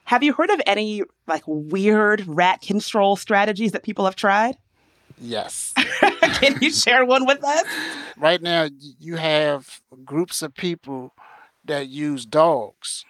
Have 0.04 0.22
you 0.22 0.32
heard 0.32 0.50
of 0.50 0.60
any 0.66 1.02
like 1.26 1.44
weird 1.46 2.24
rat 2.26 2.60
control 2.60 3.16
strategies 3.16 3.72
that 3.72 3.82
people 3.82 4.04
have 4.04 4.16
tried? 4.16 4.56
Yes. 5.22 5.72
Can 6.40 6.58
you 6.60 6.70
share 6.70 7.04
one 7.04 7.26
with 7.26 7.42
us? 7.44 7.64
Right 8.16 8.42
now, 8.42 8.68
you 8.98 9.16
have 9.16 9.80
groups 10.04 10.42
of 10.42 10.54
people 10.54 11.12
that 11.64 11.88
use 11.88 12.26
dogs 12.26 13.04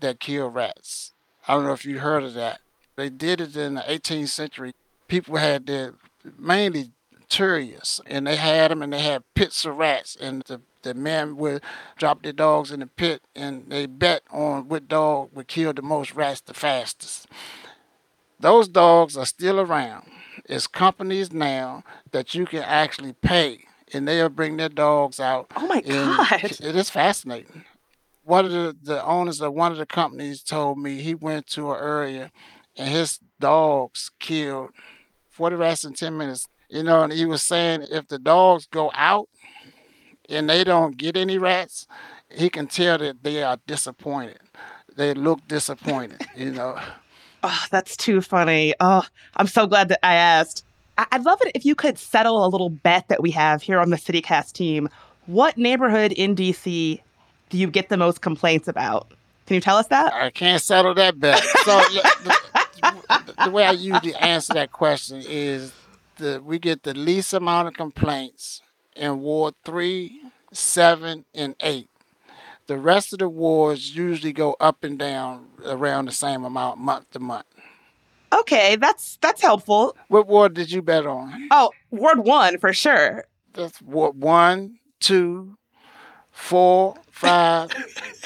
that 0.00 0.20
kill 0.20 0.48
rats. 0.48 1.12
I 1.48 1.54
don't 1.54 1.64
know 1.64 1.72
if 1.72 1.84
you 1.84 1.98
heard 1.98 2.22
of 2.22 2.34
that. 2.34 2.60
They 2.96 3.08
did 3.08 3.40
it 3.40 3.56
in 3.56 3.74
the 3.74 3.82
18th 3.82 4.28
century. 4.28 4.72
People 5.08 5.36
had 5.36 5.66
their 5.66 5.94
mainly 6.38 6.92
terriers, 7.28 8.00
and 8.06 8.26
they 8.26 8.36
had 8.36 8.70
them, 8.70 8.82
and 8.82 8.92
they 8.92 9.00
had 9.00 9.24
pits 9.34 9.64
of 9.64 9.76
rats, 9.76 10.16
and 10.20 10.42
the 10.46 10.60
the 10.82 10.94
men 10.94 11.36
would 11.36 11.62
drop 11.96 12.22
their 12.22 12.32
dogs 12.32 12.72
in 12.72 12.80
the 12.80 12.86
pit, 12.88 13.22
and 13.36 13.70
they 13.70 13.86
bet 13.86 14.22
on 14.32 14.68
what 14.68 14.88
dog 14.88 15.30
would 15.32 15.46
kill 15.46 15.72
the 15.72 15.80
most 15.80 16.12
rats 16.12 16.40
the 16.40 16.54
fastest. 16.54 17.28
Those 18.40 18.66
dogs 18.66 19.16
are 19.16 19.24
still 19.26 19.60
around 19.60 20.11
is 20.52 20.66
companies 20.66 21.32
now 21.32 21.82
that 22.10 22.34
you 22.34 22.44
can 22.44 22.62
actually 22.62 23.14
pay 23.14 23.64
and 23.92 24.06
they'll 24.06 24.28
bring 24.28 24.56
their 24.56 24.68
dogs 24.68 25.18
out. 25.18 25.50
Oh 25.56 25.66
my 25.66 25.80
God. 25.80 26.42
It 26.42 26.76
is 26.76 26.90
fascinating. 26.90 27.64
One 28.24 28.44
of 28.44 28.52
the, 28.52 28.76
the 28.82 29.04
owners 29.04 29.40
of 29.40 29.54
one 29.54 29.72
of 29.72 29.78
the 29.78 29.86
companies 29.86 30.42
told 30.42 30.78
me 30.78 31.00
he 31.00 31.14
went 31.14 31.46
to 31.48 31.72
an 31.72 31.82
area 31.82 32.30
and 32.76 32.88
his 32.88 33.18
dogs 33.40 34.10
killed 34.18 34.70
40 35.30 35.56
rats 35.56 35.84
in 35.84 35.94
10 35.94 36.16
minutes. 36.16 36.46
You 36.68 36.82
know, 36.82 37.02
and 37.02 37.12
he 37.12 37.26
was 37.26 37.42
saying 37.42 37.86
if 37.90 38.08
the 38.08 38.18
dogs 38.18 38.66
go 38.66 38.90
out 38.94 39.28
and 40.28 40.48
they 40.48 40.64
don't 40.64 40.96
get 40.96 41.16
any 41.16 41.36
rats, 41.38 41.86
he 42.30 42.48
can 42.48 42.66
tell 42.66 42.98
that 42.98 43.22
they 43.22 43.42
are 43.42 43.58
disappointed. 43.66 44.38
They 44.94 45.14
look 45.14 45.46
disappointed, 45.48 46.26
you 46.36 46.50
know. 46.50 46.78
Oh, 47.42 47.64
that's 47.70 47.96
too 47.96 48.20
funny. 48.20 48.74
Oh, 48.80 49.04
I'm 49.36 49.46
so 49.46 49.66
glad 49.66 49.88
that 49.88 50.04
I 50.04 50.14
asked. 50.14 50.64
I- 50.98 51.06
would 51.12 51.24
love 51.24 51.40
it 51.42 51.52
if 51.54 51.64
you 51.64 51.74
could 51.74 51.98
settle 51.98 52.44
a 52.44 52.48
little 52.48 52.70
bet 52.70 53.08
that 53.08 53.22
we 53.22 53.30
have 53.32 53.62
here 53.62 53.80
on 53.80 53.90
the 53.90 53.96
CityCast 53.96 54.52
team. 54.52 54.88
What 55.26 55.56
neighborhood 55.56 56.12
in 56.12 56.36
DC 56.36 57.00
do 57.50 57.58
you 57.58 57.66
get 57.68 57.88
the 57.88 57.96
most 57.96 58.20
complaints 58.20 58.68
about? 58.68 59.08
Can 59.46 59.54
you 59.54 59.60
tell 59.60 59.76
us 59.76 59.88
that? 59.88 60.12
I 60.12 60.30
can't 60.30 60.62
settle 60.62 60.94
that 60.94 61.18
bet. 61.18 61.42
So 61.64 61.80
the, 61.92 63.34
the, 63.44 63.50
way 63.50 63.64
I 63.64 63.72
usually 63.72 64.14
answer 64.14 64.54
that 64.54 64.72
question 64.72 65.22
is 65.26 65.72
that 66.16 66.44
we 66.44 66.58
get 66.58 66.84
the 66.84 66.94
least 66.94 67.32
amount 67.32 67.68
of 67.68 67.74
complaints 67.74 68.62
in 68.94 69.20
Ward 69.20 69.54
3, 69.64 70.20
7, 70.52 71.24
and 71.34 71.56
8. 71.60 71.88
The 72.66 72.78
rest 72.78 73.12
of 73.12 73.18
the 73.18 73.28
wards 73.28 73.94
usually 73.96 74.32
go 74.32 74.56
up 74.60 74.84
and 74.84 74.98
down 74.98 75.46
around 75.64 76.06
the 76.06 76.12
same 76.12 76.44
amount 76.44 76.78
month 76.78 77.10
to 77.10 77.18
month. 77.18 77.46
Okay, 78.32 78.76
that's 78.76 79.18
that's 79.20 79.42
helpful. 79.42 79.94
What 80.08 80.26
ward 80.26 80.54
did 80.54 80.70
you 80.72 80.80
bet 80.80 81.06
on? 81.06 81.48
Oh, 81.50 81.70
Ward 81.90 82.20
one 82.20 82.58
for 82.58 82.72
sure. 82.72 83.24
That's 83.52 83.82
Ward 83.82 84.16
one, 84.16 84.78
two, 85.00 85.58
four, 86.30 86.94
five, 87.10 87.70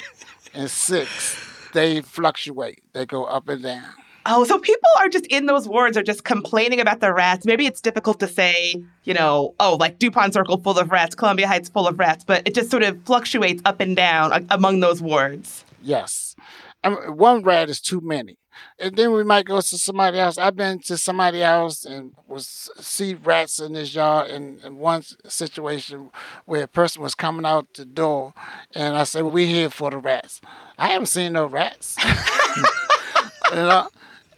and 0.55 0.71
six. 0.71 1.37
They 1.73 2.03
fluctuate. 2.03 2.83
They 2.93 3.05
go 3.05 3.25
up 3.25 3.49
and 3.49 3.63
down. 3.63 3.91
Oh, 4.29 4.45
so 4.45 4.59
people 4.59 4.89
are 4.99 5.09
just 5.09 5.27
in 5.27 5.47
those 5.47 5.69
wards 5.69 5.97
are 5.97 6.03
just 6.03 6.25
complaining 6.25 6.81
about 6.81 7.01
the 7.01 7.13
rats. 7.13 7.47
Maybe 7.47 7.65
it's 7.65 7.81
difficult 7.81 8.19
to 8.21 8.29
say, 8.29 8.75
you 9.05 9.15
know, 9.15 9.55
oh, 9.61 9.77
like 9.77 10.01
DuPont 10.01 10.35
Circle 10.35 10.59
full 10.59 10.79
of 10.79 10.91
rats, 10.91 11.15
Columbia 11.15 11.47
Heights 11.47 11.69
full 11.69 11.87
of 11.87 11.99
rats, 11.99 12.25
but 12.25 12.43
it 12.45 12.55
just 12.55 12.71
sort 12.71 12.83
of 12.83 13.01
fluctuates 13.05 13.63
up 13.65 13.81
and 13.81 13.95
down 13.95 14.47
among 14.51 14.81
those 14.81 15.01
wards. 15.01 15.65
Yes. 15.81 16.35
Mean, 16.85 17.17
one 17.17 17.43
rat 17.43 17.71
is 17.71 17.81
too 17.81 18.01
many. 18.01 18.37
And 18.79 18.97
then 18.97 19.13
we 19.13 19.23
might 19.23 19.45
go 19.45 19.61
to 19.61 19.79
somebody 19.79 20.19
else. 20.19 20.39
I've 20.39 20.57
been 20.57 20.81
to 20.81 20.97
somebody 20.97 21.43
else 21.43 21.85
and 21.85 22.13
was 22.27 22.71
see 22.81 23.15
rats 23.15 23.61
in 23.61 23.75
this 23.75 23.95
yard 23.95 24.31
in, 24.31 24.59
in 24.65 24.79
one 24.79 25.03
situation 25.29 26.11
where 26.47 26.65
a 26.65 26.69
person 26.69 27.03
was 27.03 27.15
coming 27.15 27.47
out 27.47 27.67
the 27.75 27.85
door 27.85 28.35
and 28.75 28.97
I 28.97 29.05
said, 29.05 29.23
well, 29.23 29.33
We're 29.33 29.47
here 29.47 29.71
for 29.71 29.91
the 29.91 29.99
rats. 29.99 30.41
I 30.79 30.89
haven't 30.89 31.07
seen 31.07 31.35
no 31.35 31.47
rats. 31.47 31.97
you 33.51 33.57
know? 33.57 33.89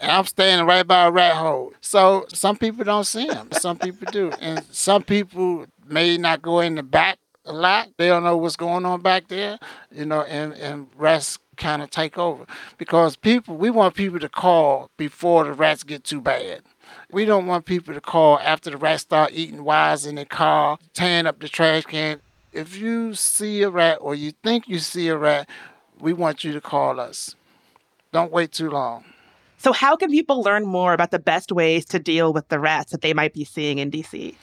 I'm 0.01 0.27
standing 0.27 0.67
right 0.67 0.87
by 0.87 1.07
a 1.07 1.11
rat 1.11 1.37
hole. 1.37 1.73
So 1.81 2.27
some 2.29 2.57
people 2.57 2.85
don't 2.85 3.05
see 3.05 3.27
them. 3.27 3.49
Some 3.53 3.79
people 3.79 4.11
do. 4.13 4.31
And 4.41 4.65
some 4.71 5.03
people 5.03 5.67
may 5.87 6.17
not 6.17 6.43
go 6.43 6.61
in 6.61 6.77
the 6.77 6.83
back 6.83 7.19
a 7.45 7.53
lot. 7.53 7.89
They 7.97 8.09
don't 8.09 8.25
know 8.25 8.37
what's 8.37 8.57
going 8.57 8.85
on 8.85 9.01
back 9.01 9.29
there, 9.29 9.59
you 9.91 10.05
know, 10.05 10.23
and, 10.23 10.53
and 10.55 10.89
rats 10.97 11.39
kind 11.57 11.83
of 11.83 11.91
take 11.91 12.19
over. 12.19 12.45
Because 12.77 13.17
people, 13.17 13.57
we 13.57 13.71
want 13.71 13.95
people 13.95 14.21
to 14.21 14.29
call 14.29 14.91
before 14.97 15.45
the 15.45 15.53
rats 15.53 15.83
get 15.83 16.05
too 16.05 16.21
bad. 16.21 16.63
We 17.11 17.25
don't 17.25 17.47
want 17.47 17.65
people 17.65 17.95
to 17.95 18.01
call 18.01 18.39
after 18.39 18.71
the 18.71 18.77
rats 18.77 19.03
start 19.03 19.33
eating 19.33 19.65
wires 19.65 20.07
in 20.07 20.15
their 20.15 20.25
car, 20.25 20.79
tearing 20.95 21.27
up 21.27 21.41
the 21.41 21.49
trash 21.49 21.85
can. 21.85 22.21
If 22.53 22.77
you 22.77 23.15
see 23.15 23.63
a 23.63 23.71
rat 23.71 23.99
or 24.01 24.15
you 24.15 24.33
think 24.43 24.69
you 24.69 24.79
see 24.79 25.09
a 25.09 25.17
rat, 25.17 25.49
we 25.99 26.13
want 26.13 26.45
you 26.45 26.53
to 26.53 26.61
call 26.61 27.01
us. 27.01 27.35
Don't 28.13 28.33
wait 28.33 28.53
too 28.53 28.71
long. 28.71 29.05
So, 29.61 29.73
how 29.73 29.97
can 29.97 30.11
people 30.11 30.41
learn 30.41 30.67
more 30.67 30.93
about 30.93 31.11
the 31.11 31.19
best 31.19 31.51
ways 31.51 31.85
to 31.87 31.99
deal 31.99 32.33
with 32.33 32.49
the 32.49 32.61
rats 32.61 32.93
that 32.93 33.01
they 33.01 33.13
might 33.13 33.35
be 33.35 33.45
seeing 33.45 33.79
in 33.79 33.91
DC? 33.91 34.37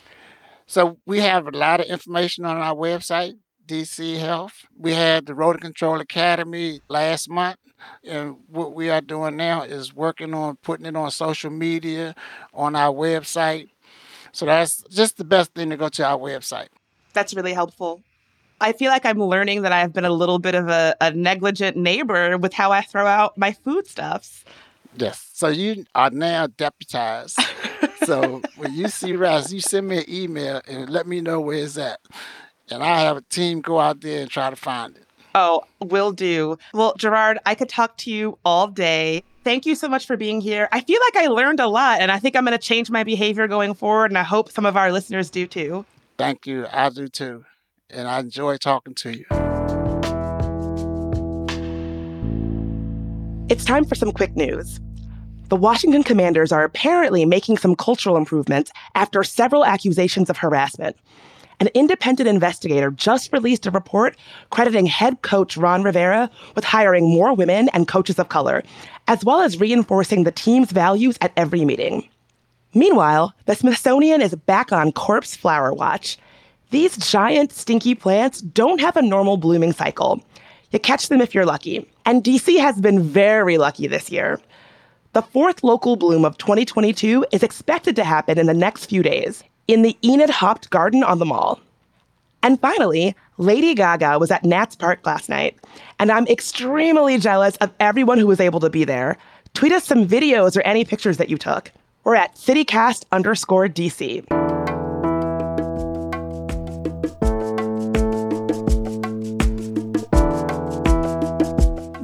So, 0.68 0.98
we 1.06 1.22
have 1.22 1.48
a 1.48 1.52
lot 1.52 1.80
of 1.80 1.86
information 1.86 2.44
on 2.44 2.58
our 2.58 2.76
website, 2.76 3.38
DC 3.66 4.20
Health. 4.20 4.66
We 4.78 4.94
had 4.94 5.26
the 5.26 5.34
Rodent 5.34 5.62
Control 5.62 6.02
Academy 6.02 6.82
last 6.90 7.30
month. 7.30 7.58
And 8.04 8.38
what 8.50 8.74
we 8.74 8.90
are 8.90 9.02
doing 9.02 9.38
now 9.38 9.62
is 9.62 9.96
working 9.96 10.34
on 10.34 10.58
putting 10.58 10.86
it 10.86 10.96
on 10.96 11.12
social 11.12 11.52
media, 11.52 12.14
on 12.54 12.76
our 12.76 12.94
website. 12.94 13.70
So, 14.34 14.46
that's 14.46 14.84
just 14.90 15.16
the 15.16 15.24
best 15.24 15.54
thing 15.54 15.70
to 15.70 15.78
go 15.78 15.88
to 15.88 16.06
our 16.06 16.18
website. 16.18 16.68
That's 17.14 17.34
really 17.34 17.54
helpful. 17.54 18.02
I 18.60 18.74
feel 18.74 18.90
like 18.90 19.06
I'm 19.06 19.22
learning 19.22 19.62
that 19.62 19.72
I've 19.72 19.94
been 19.94 20.06
a 20.06 20.12
little 20.12 20.40
bit 20.40 20.56
of 20.56 20.68
a, 20.68 20.96
a 21.00 21.12
negligent 21.12 21.78
neighbor 21.78 22.38
with 22.38 22.54
how 22.54 22.72
I 22.72 22.82
throw 22.82 23.06
out 23.06 23.38
my 23.38 23.52
foodstuffs. 23.52 24.44
Yes. 24.98 25.30
So 25.34 25.48
you 25.48 25.86
are 25.94 26.10
now 26.10 26.48
deputized. 26.48 27.40
so 28.06 28.42
when 28.58 28.74
you 28.74 28.88
see 28.88 29.16
rats, 29.16 29.52
you 29.52 29.62
send 29.62 29.88
me 29.88 30.00
an 30.00 30.06
email 30.10 30.62
and 30.68 30.90
let 30.90 31.08
me 31.08 31.22
know 31.22 31.40
where 31.40 31.58
it's 31.58 31.78
at. 31.78 32.00
And 32.72 32.82
I 32.84 33.02
have 33.02 33.18
a 33.18 33.22
team 33.22 33.62
go 33.62 33.80
out 33.80 34.02
there 34.02 34.22
and 34.22 34.30
try 34.30 34.50
to 34.50 34.56
find 34.56 34.96
it. 34.96 35.06
Oh, 35.36 35.64
will 35.82 36.12
do. 36.12 36.58
Well, 36.74 36.94
Gerard, 36.98 37.40
I 37.46 37.56
could 37.56 37.70
talk 37.70 37.98
to 37.98 38.12
you 38.12 38.38
all 38.46 38.68
day. 38.68 39.24
Thank 39.44 39.66
you 39.66 39.76
so 39.76 39.88
much 39.88 40.08
for 40.08 40.18
being 40.18 40.42
here. 40.42 40.70
I 40.72 40.82
feel 40.82 41.00
like 41.08 41.24
I 41.24 41.28
learned 41.28 41.60
a 41.60 41.68
lot, 41.68 42.00
and 42.00 42.12
I 42.12 42.18
think 42.18 42.36
I'm 42.36 42.46
going 42.46 42.58
to 42.58 42.64
change 42.64 42.90
my 42.90 43.04
behavior 43.04 43.48
going 43.48 43.74
forward, 43.74 44.10
and 44.10 44.18
I 44.18 44.24
hope 44.24 44.50
some 44.50 44.66
of 44.66 44.78
our 44.78 44.92
listeners 44.92 45.30
do 45.30 45.46
too. 45.46 45.86
Thank 46.18 46.48
you. 46.48 46.66
I 46.72 46.90
do 46.90 47.10
too 47.10 47.44
and 47.90 48.08
I 48.08 48.20
enjoy 48.20 48.58
talking 48.58 48.94
to 48.96 49.18
you. 49.18 49.26
It's 53.48 53.64
time 53.64 53.86
for 53.86 53.96
some 53.96 54.12
quick 54.12 54.36
news. 54.36 54.80
The 55.48 55.56
Washington 55.56 56.04
Commanders 56.04 56.52
are 56.52 56.64
apparently 56.64 57.24
making 57.24 57.60
some 57.60 57.76
cultural 57.76 58.18
improvements 58.18 58.72
after 58.96 59.24
several 59.24 59.64
accusations 59.64 60.28
of 60.32 60.38
harassment. 60.38 60.98
An 61.60 61.70
independent 61.76 62.28
investigator 62.28 62.90
just 62.90 63.32
released 63.32 63.68
a 63.68 63.72
report 63.72 64.18
crediting 64.50 64.88
head 64.88 65.22
coach 65.22 65.56
Ron 65.56 65.84
Rivera 65.84 66.32
with 66.56 66.66
hiring 66.66 67.14
more 67.14 67.36
women 67.36 67.70
and 67.74 67.88
coaches 67.88 68.18
of 68.18 68.30
color, 68.30 68.64
as 69.08 69.24
well 69.24 69.42
as 69.42 69.60
reinforcing 69.60 70.24
the 70.24 70.32
team's 70.32 70.72
values 70.72 71.16
at 71.22 71.32
every 71.38 71.64
meeting. 71.64 72.10
Meanwhile, 72.74 73.36
the 73.46 73.54
Smithsonian 73.54 74.24
is 74.24 74.34
back 74.34 74.72
on 74.72 74.92
corpse 74.92 75.36
flower 75.36 75.72
watch. 75.72 76.18
These 76.72 76.98
giant, 76.98 77.54
stinky 77.54 77.94
plants 77.94 78.42
don't 78.42 78.82
have 78.82 78.98
a 78.98 79.02
normal 79.04 79.38
blooming 79.38 79.74
cycle. 79.74 80.26
You 80.72 80.80
catch 80.80 81.08
them 81.08 81.22
if 81.22 81.36
you're 81.36 81.46
lucky. 81.46 81.88
And 82.06 82.24
DC 82.24 82.60
has 82.60 82.82
been 82.82 83.04
very 83.04 83.60
lucky 83.60 83.86
this 83.86 84.10
year. 84.10 84.42
The 85.16 85.22
fourth 85.22 85.64
local 85.64 85.96
bloom 85.96 86.26
of 86.26 86.38
2022 86.40 87.26
is 87.32 87.42
expected 87.42 87.96
to 87.96 88.04
happen 88.04 88.38
in 88.38 88.48
the 88.48 88.54
next 88.54 88.88
few 88.88 89.02
days 89.02 89.46
in 89.66 89.82
the 89.82 89.98
Enid 90.04 90.30
Haupt 90.30 90.70
Garden 90.72 91.06
on 91.06 91.20
the 91.20 91.26
Mall. 91.26 91.62
And 92.44 92.60
finally, 92.60 93.16
Lady 93.38 93.74
Gaga 93.76 94.20
was 94.20 94.30
at 94.30 94.44
Nats 94.44 94.76
Park 94.76 95.06
last 95.06 95.30
night, 95.30 95.56
and 96.00 96.12
I'm 96.12 96.28
extremely 96.28 97.18
jealous 97.18 97.56
of 97.62 97.72
everyone 97.80 98.18
who 98.18 98.28
was 98.28 98.42
able 98.42 98.60
to 98.60 98.70
be 98.70 98.84
there. 98.84 99.16
Tweet 99.54 99.72
us 99.72 99.86
some 99.86 100.06
videos 100.06 100.58
or 100.58 100.62
any 100.64 100.84
pictures 100.84 101.16
that 101.16 101.30
you 101.30 101.38
took. 101.38 101.72
We're 102.04 102.16
at 102.16 102.36
citycast 102.36 103.06
underscore 103.14 103.70
DC. 103.70 104.26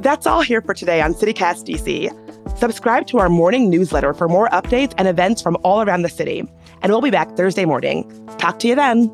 That's 0.02 0.26
all 0.26 0.40
here 0.40 0.62
for 0.62 0.72
today 0.72 1.02
on 1.02 1.12
CityCast 1.12 1.66
DC. 1.66 2.21
Subscribe 2.62 3.08
to 3.08 3.18
our 3.18 3.28
morning 3.28 3.70
newsletter 3.70 4.14
for 4.14 4.28
more 4.28 4.48
updates 4.50 4.94
and 4.96 5.08
events 5.08 5.42
from 5.42 5.56
all 5.64 5.82
around 5.82 6.02
the 6.02 6.08
city. 6.08 6.48
And 6.80 6.92
we'll 6.92 7.00
be 7.00 7.10
back 7.10 7.36
Thursday 7.36 7.64
morning. 7.64 8.08
Talk 8.38 8.60
to 8.60 8.68
you 8.68 8.76
then. 8.76 9.10